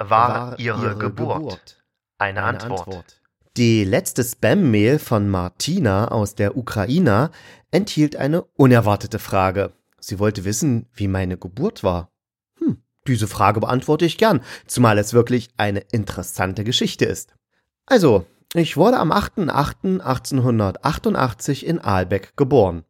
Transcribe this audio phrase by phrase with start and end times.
[0.00, 1.84] war Ihre Geburt?
[2.18, 3.20] Eine Antwort.
[3.56, 7.30] Die letzte Spam-Mail von Martina aus der Ukraine
[7.70, 9.72] enthielt eine unerwartete Frage.
[10.00, 12.10] Sie wollte wissen, wie meine Geburt war.
[12.58, 17.36] Hm, diese Frage beantworte ich gern, zumal es wirklich eine interessante Geschichte ist.
[17.86, 22.84] Also, ich wurde am 8.8.1888 in Aalbeck geboren.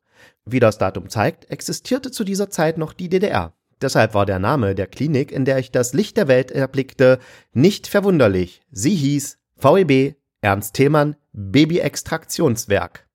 [0.45, 3.53] Wie das Datum zeigt, existierte zu dieser Zeit noch die DDR.
[3.85, 7.19] Deshalb war der Name der Klinik, in der ich das Licht der Welt erblickte,
[7.53, 8.63] nicht verwunderlich.
[8.73, 13.07] Sie hieß VEB Ernst Themann Babyextraktionswerk.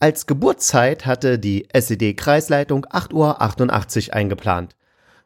[0.00, 4.74] Als Geburtszeit hatte die SED-Kreisleitung 8.88 Uhr eingeplant.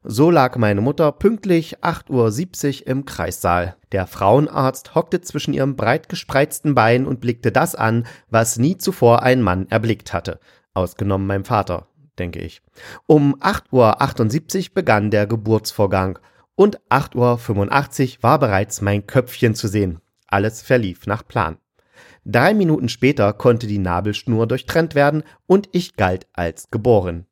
[0.02, 3.76] So lag meine Mutter pünktlich 8.70 Uhr im Kreissaal.
[3.92, 9.22] Der Frauenarzt hockte zwischen ihrem breit gespreizten Bein und blickte das an, was nie zuvor
[9.22, 10.40] ein Mann erblickt hatte.
[10.74, 11.86] Ausgenommen meinem Vater,
[12.20, 12.62] denke ich.
[13.06, 16.20] Um 8.78 Uhr begann der Geburtsvorgang
[16.54, 20.00] und 8.85 Uhr war bereits mein Köpfchen zu sehen.
[20.28, 21.56] Alles verlief nach Plan.
[22.24, 27.26] Drei Minuten später konnte die Nabelschnur durchtrennt werden und ich galt als geboren.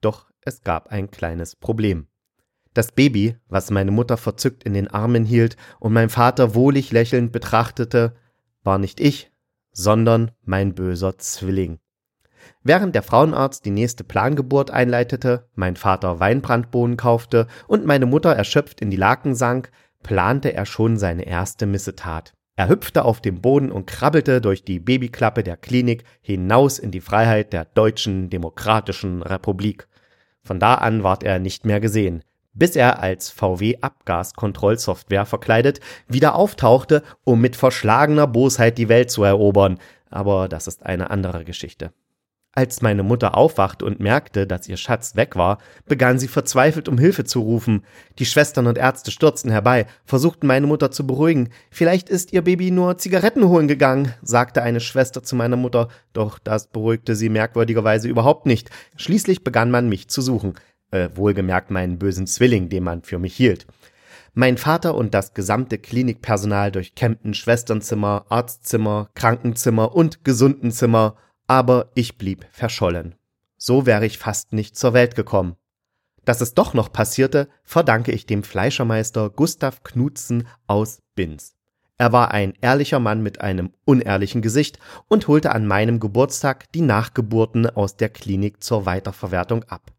[0.00, 2.06] Doch es gab ein kleines Problem.
[2.74, 7.32] Das Baby, was meine Mutter verzückt in den Armen hielt und mein Vater wohlig lächelnd
[7.32, 8.14] betrachtete,
[8.62, 9.30] war nicht ich,
[9.72, 11.78] sondern mein böser Zwilling.
[12.62, 18.80] Während der Frauenarzt die nächste Plangeburt einleitete, mein Vater Weinbrandbohnen kaufte und meine Mutter erschöpft
[18.80, 19.70] in die Laken sank,
[20.02, 22.34] plante er schon seine erste Missetat.
[22.56, 27.00] Er hüpfte auf dem Boden und krabbelte durch die Babyklappe der Klinik hinaus in die
[27.00, 29.88] Freiheit der Deutschen Demokratischen Republik.
[30.42, 32.22] Von da an ward er nicht mehr gesehen,
[32.52, 39.80] bis er als VW-Abgaskontrollsoftware verkleidet wieder auftauchte, um mit verschlagener Bosheit die Welt zu erobern.
[40.10, 41.92] Aber das ist eine andere Geschichte.
[42.56, 46.98] Als meine Mutter aufwachte und merkte, dass ihr Schatz weg war, begann sie verzweifelt um
[46.98, 47.82] Hilfe zu rufen.
[48.20, 51.48] Die Schwestern und Ärzte stürzten herbei, versuchten meine Mutter zu beruhigen.
[51.72, 56.38] Vielleicht ist ihr Baby nur Zigaretten holen gegangen, sagte eine Schwester zu meiner Mutter, doch
[56.38, 58.70] das beruhigte sie merkwürdigerweise überhaupt nicht.
[58.96, 60.54] Schließlich begann man mich zu suchen,
[60.92, 63.66] äh, wohlgemerkt meinen bösen Zwilling, den man für mich hielt.
[64.32, 72.46] Mein Vater und das gesamte Klinikpersonal durchkämmten Schwesternzimmer, Arztzimmer, Krankenzimmer und Gesundenzimmer aber ich blieb
[72.50, 73.14] verschollen.
[73.56, 75.56] So wäre ich fast nicht zur Welt gekommen.
[76.24, 81.54] Dass es doch noch passierte, verdanke ich dem Fleischermeister Gustav Knutzen aus Binz.
[81.96, 84.78] Er war ein ehrlicher Mann mit einem unehrlichen Gesicht
[85.08, 89.92] und holte an meinem Geburtstag die Nachgeburten aus der Klinik zur Weiterverwertung ab.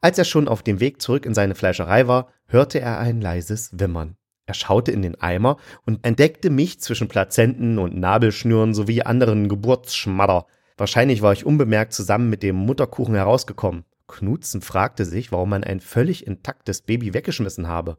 [0.00, 3.78] Als er schon auf dem Weg zurück in seine Fleischerei war, hörte er ein leises
[3.78, 4.16] Wimmern.
[4.46, 10.46] Er schaute in den Eimer und entdeckte mich zwischen Plazenten und Nabelschnüren sowie anderen Geburtsschmadder.
[10.76, 13.84] Wahrscheinlich war ich unbemerkt zusammen mit dem Mutterkuchen herausgekommen.
[14.08, 17.98] Knutzen fragte sich, warum man ein völlig intaktes Baby weggeschmissen habe.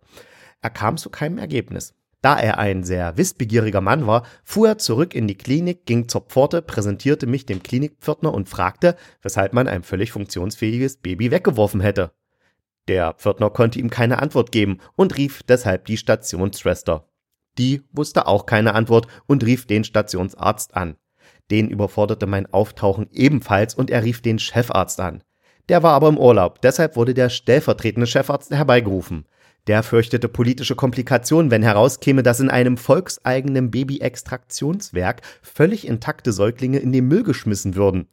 [0.61, 1.93] Er kam zu keinem Ergebnis.
[2.21, 6.21] Da er ein sehr wissbegieriger Mann war, fuhr er zurück in die Klinik, ging zur
[6.21, 12.11] Pforte, präsentierte mich dem Klinikpförtner und fragte, weshalb man ein völlig funktionsfähiges Baby weggeworfen hätte.
[12.87, 17.07] Der Pförtner konnte ihm keine Antwort geben und rief deshalb die Stationsschwester.
[17.57, 20.95] Die wusste auch keine Antwort und rief den Stationsarzt an.
[21.51, 25.23] Den überforderte mein Auftauchen ebenfalls und er rief den Chefarzt an.
[25.69, 29.25] Der war aber im Urlaub, deshalb wurde der stellvertretende Chefarzt herbeigerufen.
[29.67, 36.93] Der fürchtete politische Komplikationen, wenn herauskäme, dass in einem volkseigenen Babyextraktionswerk völlig intakte Säuglinge in
[36.93, 38.07] den Müll geschmissen würden.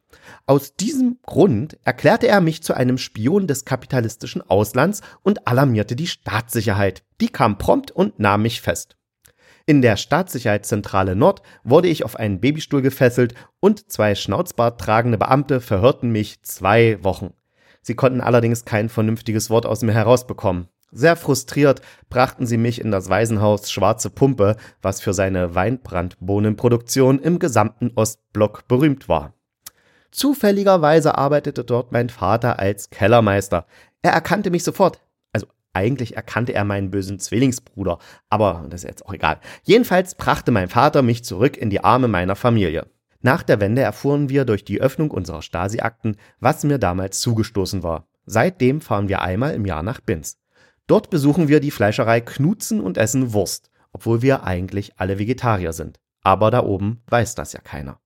[0.47, 6.09] Aus diesem Grund erklärte er mich zu einem Spion des kapitalistischen Auslands und alarmierte die
[6.09, 7.05] Staatssicherheit.
[7.21, 8.97] Die kam prompt und nahm mich fest.
[9.67, 15.61] In der Staatssicherheitszentrale Nord wurde ich auf einen Babystuhl gefesselt und zwei Schnauzbart tragende Beamte
[15.63, 17.33] verhörten mich zwei Wochen.
[17.81, 20.69] Sie konnten allerdings kein vernünftiges Wort aus mir herausbekommen.
[20.91, 21.81] Sehr frustriert
[22.11, 28.69] brachten sie mich in das Waisenhaus Schwarze Pumpe, was für seine Weinbrandbohnenproduktion im gesamten Ostblock
[28.69, 29.33] berühmt war.
[30.11, 33.67] Zufälligerweise arbeitete dort mein Vater als Kellermeister.
[34.03, 35.01] Er erkannte mich sofort.
[35.75, 37.99] Eigentlich erkannte er meinen bösen Zwillingsbruder,
[38.31, 39.41] aber das ist jetzt auch egal.
[39.65, 42.87] Jedenfalls brachte mein Vater mich zurück in die Arme meiner Familie.
[43.21, 48.07] Nach der Wende erfuhren wir durch die Öffnung unserer Stasi-Akten, was mir damals zugestoßen war.
[48.25, 50.39] Seitdem fahren wir einmal im Jahr nach Binz.
[50.87, 55.99] Dort besuchen wir die Fleischerei Knutzen und essen Wurst, obwohl wir eigentlich alle Vegetarier sind.
[56.23, 57.99] Aber da oben weiß das ja keiner.